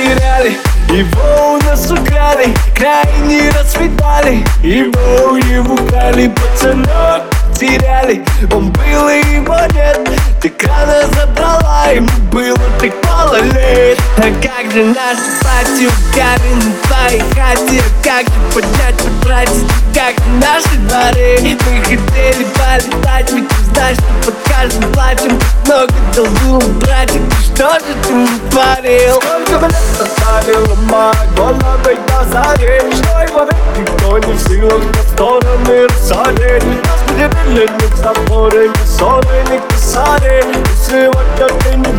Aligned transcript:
потеряли, 0.00 0.56
его 0.88 1.54
у 1.54 1.64
нас 1.64 1.90
украли 1.90 2.54
Крайне 2.74 3.50
расцветали, 3.50 4.44
его 4.62 5.36
его 5.36 5.74
украли 5.74 6.28
Пацана 6.28 7.22
теряли, 7.58 8.24
он 8.52 8.70
был 8.72 9.08
и 9.08 9.18
его 9.34 9.56
нет 9.74 10.00
Так 10.40 10.52
рано 10.64 11.06
забрала, 11.14 11.86
ему 11.92 12.08
было 12.32 12.58
так 12.80 12.92
мало 13.06 13.36
лет. 13.40 13.98
А 14.16 14.30
как 14.70 14.76
же 14.76 14.84
наша 14.84 15.20
пати 15.42 15.86
у 15.86 16.14
Карен 16.14 16.60
в 16.60 16.86
твоей 16.86 17.20
хате 17.34 17.82
Как 18.04 18.24
же 18.24 18.54
поднять, 18.54 18.94
потратить, 18.96 19.66
как 19.94 20.14
наши 20.40 20.76
дворы. 20.86 21.38
Мы 21.42 21.82
хотели 21.82 22.44
полетать, 22.54 23.32
ведь 23.32 23.48
ты 23.48 23.64
знаешь, 23.72 23.96
что 23.96 24.30
под 24.30 24.34
каждым 24.48 24.92
платьем 24.92 25.38
Много 25.64 25.92
долгу, 26.14 26.64
братик, 26.80 27.22
ты 27.30 27.44
что 27.44 27.72
же 27.74 27.94
ты 28.06 28.12
натворил? 28.12 29.20
Сколько 29.20 29.58
бы 29.58 29.66
лет 29.66 30.00
оставила 30.00 30.74
мать, 30.90 31.16
головой 31.36 31.98
до 32.08 32.24
зари 32.30 32.80
Что 32.92 33.20
его 33.22 33.48
никто 33.76 34.18
не 34.18 34.32
в 34.32 34.48
силах 34.48 34.84
на 34.84 35.02
стороны 35.02 35.86
рассадить 35.86 36.84
Нас 36.84 37.00
поделили 37.08 37.68
не 37.68 37.86
в 37.86 37.96
заборы, 37.96 38.68
ни 38.68 38.86
ссоры, 38.86 39.44
ни 39.50 39.58
кусали. 39.72 40.44
И 40.52 40.86
сегодня 40.86 41.48
ты 41.60 41.76
не 41.76 41.89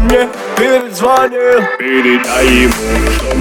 мне 0.00 0.28
перезвонил 0.56 1.62
Передай 1.78 2.46
ему, 2.46 3.10
что 3.16 3.36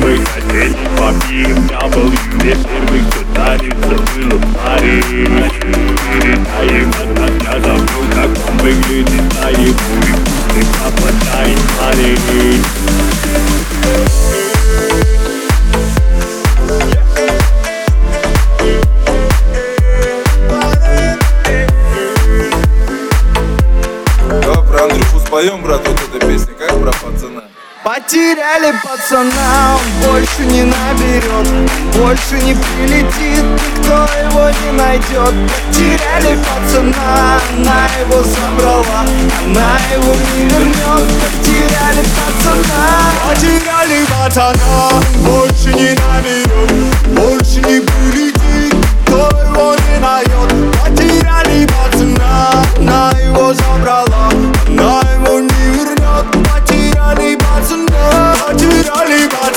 споем, 25.39 25.61
брат, 25.61 25.81
вот 25.87 25.97
эта 26.01 26.27
песня, 26.27 26.53
как 26.53 26.69
про 26.69 26.91
пацана? 26.91 27.43
Потеряли 27.83 28.73
пацана, 28.83 29.77
он 29.77 30.11
больше 30.11 30.41
не 30.41 30.63
наберет 30.63 31.71
Больше 31.95 32.35
не 32.43 32.53
прилетит, 32.53 33.43
никто 33.45 34.05
его 34.19 34.49
не 34.49 34.71
найдет 34.73 35.33
Потеряли 35.71 36.37
пацана, 36.43 37.39
она 37.55 37.87
его 38.01 38.21
забрала 38.21 39.05
Она 39.45 39.79
его 39.93 40.13
не 40.13 40.43
вернет 40.43 41.07
Потеряли 41.21 42.03
пацана 42.17 43.13
Потеряли 43.29 44.05
пацана, 44.05 45.01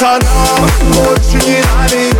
Sana 0.03 0.19
Borçini 0.95 1.61
nami 1.61 2.11